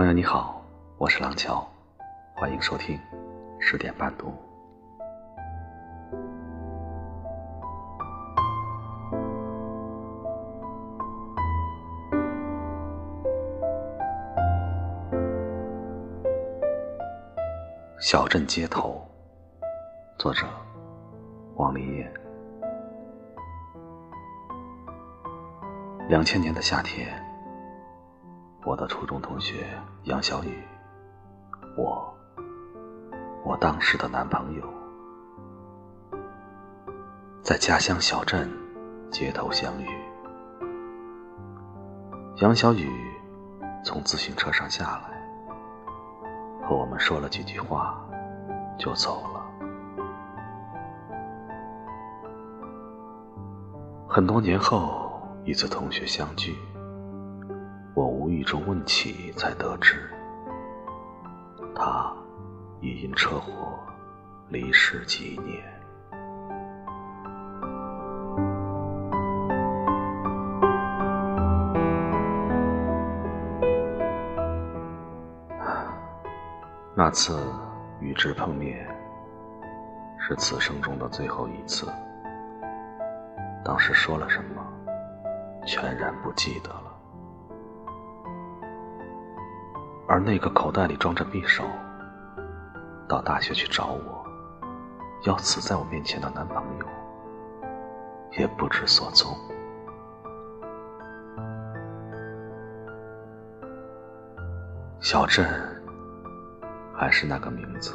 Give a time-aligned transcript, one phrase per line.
[0.00, 0.64] 朋友你好，
[0.96, 1.62] 我是廊桥，
[2.34, 2.98] 欢迎收听
[3.58, 4.32] 十点半读。
[17.98, 19.06] 小镇街头，
[20.16, 20.46] 作者
[21.56, 22.10] 王立业。
[26.08, 27.19] 两千年的夏天，
[28.70, 29.66] 我的初中同学
[30.04, 30.62] 杨小雨，
[31.76, 32.14] 我，
[33.44, 34.62] 我当时的男朋友，
[37.42, 38.48] 在家乡小镇
[39.10, 39.88] 街头相遇。
[42.36, 42.88] 杨小雨
[43.84, 45.10] 从自行车上下来。
[46.62, 48.00] 和我们说了几句话，
[48.78, 49.44] 就走了。
[54.08, 56.56] 很多年后，一次同学相聚，
[57.94, 60.10] 我无意中问起，才得知，
[61.74, 62.12] 他
[62.80, 63.78] 已因车祸
[64.48, 65.62] 离世几年。
[76.94, 77.42] 那次
[77.98, 78.86] 与之碰面，
[80.18, 81.90] 是此生中的最后一次。
[83.64, 84.62] 当时说了什么，
[85.66, 86.89] 全然不记得了。
[90.10, 91.62] 而那个口袋里装着匕首，
[93.06, 94.26] 到大学去找我，
[95.24, 96.86] 要死在我面前的男朋友，
[98.32, 99.32] 也不知所踪。
[104.98, 105.46] 小镇。
[106.92, 107.94] 还是那个名字，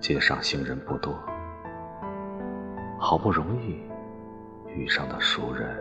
[0.00, 1.18] 街上行人不多，
[3.00, 3.82] 好不容易
[4.68, 5.76] 遇上的熟人，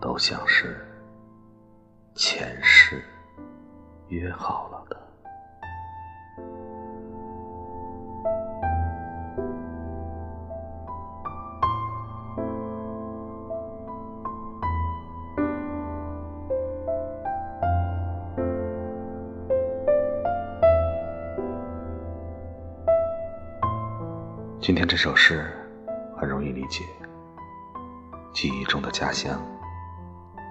[0.00, 0.82] 都像是
[2.14, 3.02] 前世
[4.14, 5.00] 约好了的。
[24.60, 25.44] 今天这首诗
[26.16, 26.82] 很容易理解。
[28.32, 29.38] 记忆中的家乡，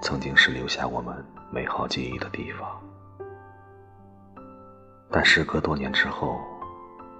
[0.03, 2.79] 曾经是留下我们美好记忆的地方，
[5.15, 6.39] 但时隔多年之后，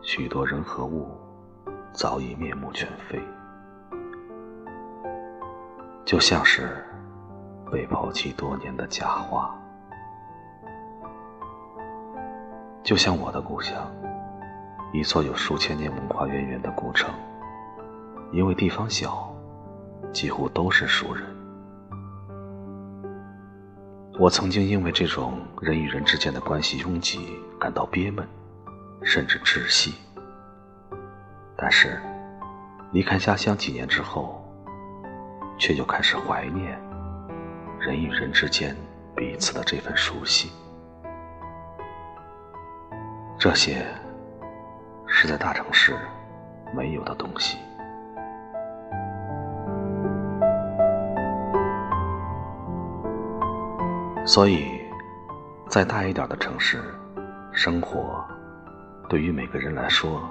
[0.02, 1.16] 许多人和物
[1.94, 3.22] 早已面目全非，
[6.04, 6.84] 就像是
[7.72, 9.56] 被抛弃多年的假花，
[12.82, 13.80] 就像我的故乡。
[14.92, 17.14] 一座有数千年文化渊源的古城，
[18.32, 19.32] 因为地方小，
[20.12, 21.43] 几乎都是熟人。
[24.20, 28.28] 我曾经因为这种人与人之间的关系拥挤感到憋闷，
[29.04, 29.96] 甚至窒息。
[31.58, 32.00] 但是，
[32.92, 34.44] 离开家乡几年之后，
[35.58, 36.80] 却又开始怀念
[37.80, 38.76] 人与人之间
[39.16, 40.52] 彼此的这份熟悉。
[43.38, 43.86] 这些。
[45.16, 45.96] 是在大城市
[46.76, 47.58] 没有的东西，
[54.26, 54.80] 所以，
[55.68, 56.82] 在大一点的城市，
[57.52, 58.24] 生活
[59.10, 60.22] 对于每个人来说，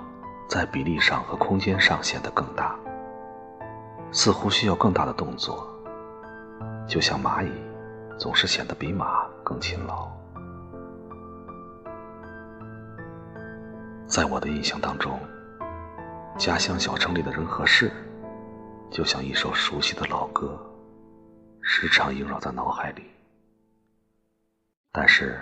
[0.49, 2.75] 在比例上和空间上显得更大，
[4.11, 5.69] 似乎需要更大的动作，
[6.89, 7.53] 就像蚂蚁
[8.19, 10.11] 总是显得比马更勤劳。
[14.07, 15.21] 在我的印象当中，
[16.39, 17.93] 家乡小城里的人和事，
[18.91, 20.59] 就像一首熟悉的老歌，
[21.61, 23.03] 时常萦绕在脑海里。
[24.93, 25.41] 但是，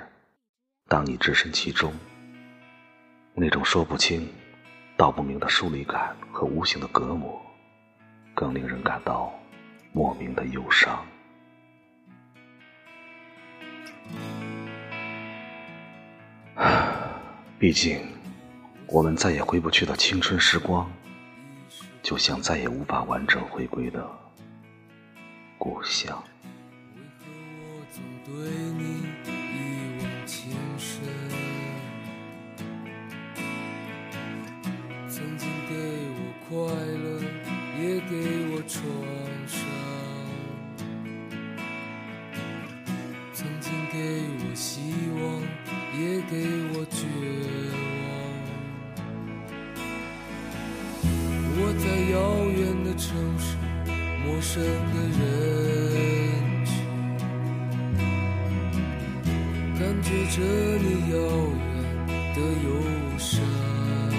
[0.87, 1.93] 当你置身其中，
[3.35, 4.33] 那种说不清、
[4.97, 7.45] 道不明的疏离感和无形的隔膜，
[8.33, 9.35] 更令人感到
[9.93, 11.05] 莫名的忧伤。
[17.59, 18.01] 毕竟。
[18.93, 20.91] 我们再也回不去的青春时光，
[22.03, 24.05] 就像再也无法完整回归的
[25.57, 26.21] 故乡。
[35.09, 35.75] 曾经给
[36.17, 36.19] 我
[36.49, 36.49] 快
[37.05, 37.07] 乐，
[37.79, 38.13] 也给
[38.51, 38.81] 我创
[39.47, 39.59] 伤；
[43.35, 43.97] 曾经给
[44.39, 44.81] 我希
[45.17, 45.21] 望，
[46.01, 46.01] 也
[46.31, 46.33] 给
[46.73, 46.99] 我绝
[48.01, 48.09] 望。
[51.57, 52.17] 我在遥
[52.49, 53.45] 远的城市，
[54.25, 55.21] 陌生的人
[59.91, 60.41] 感觉着
[60.79, 64.10] 你遥远的忧伤。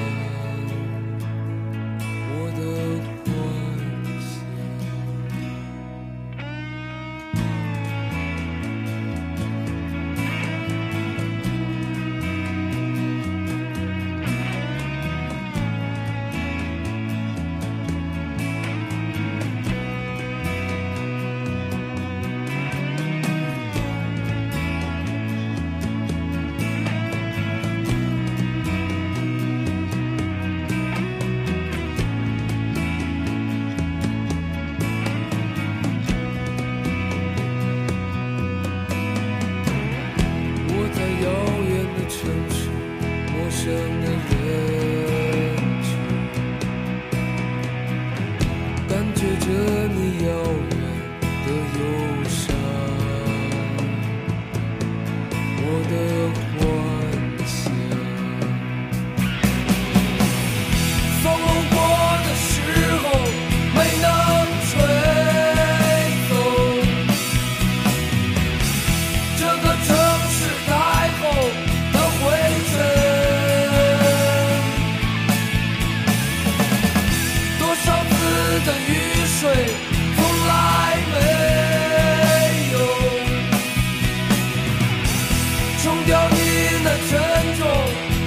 [85.83, 86.37] 冲掉你
[86.83, 87.19] 那沉
[87.57, 87.67] 重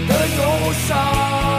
[0.08, 1.53] 的忧伤。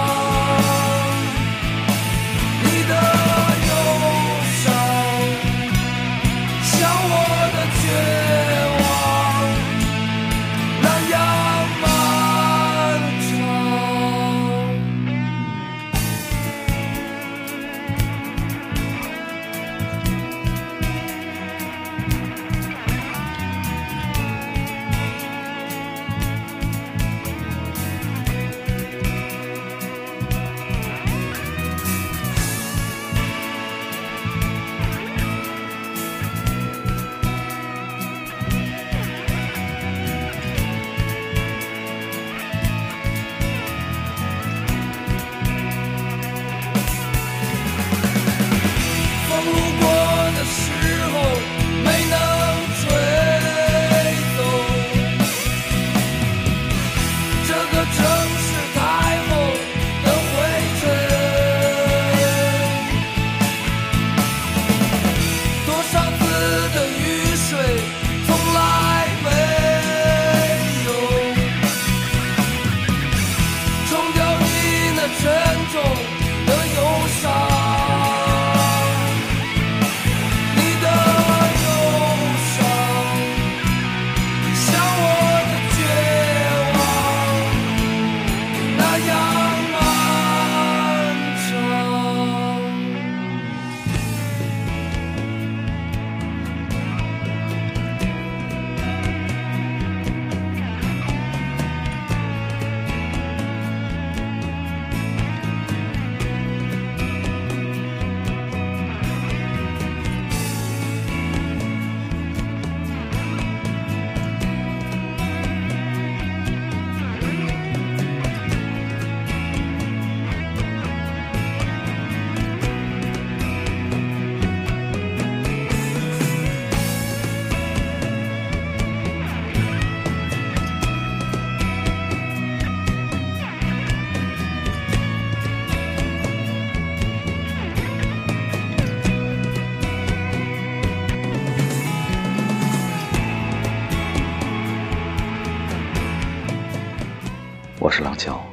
[147.86, 148.44] 我是郎娇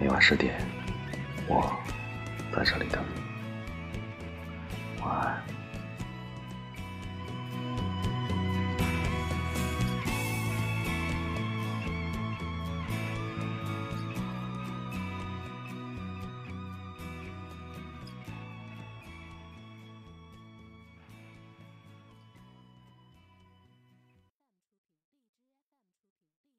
[0.00, 0.54] 每晚十点
[1.48, 1.76] 我
[2.54, 3.17] 在这里等你。